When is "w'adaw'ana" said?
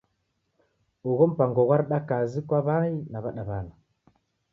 3.23-3.73